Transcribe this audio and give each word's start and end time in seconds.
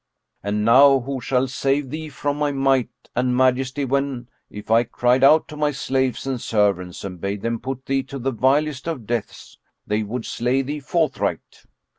And 0.41 0.65
now 0.65 1.01
who 1.01 1.21
shall 1.21 1.47
save 1.47 1.91
thee 1.91 2.09
from 2.09 2.37
my 2.37 2.51
might 2.51 2.89
and 3.15 3.37
majesty 3.37 3.85
when, 3.85 4.29
if 4.49 4.71
I 4.71 4.83
cried 4.83 5.23
out 5.23 5.47
to 5.49 5.55
my 5.55 5.69
slaves 5.69 6.25
and 6.25 6.41
servants 6.41 7.03
and 7.03 7.21
bade 7.21 7.43
them 7.43 7.59
put 7.59 7.85
thee 7.85 8.01
to 8.05 8.17
the 8.17 8.31
vilest 8.31 8.87
of 8.87 9.05
deaths 9.05 9.59
they 9.85 10.01
would 10.01 10.25
slay 10.25 10.63
thee 10.63 10.79
forthright? 10.79 11.65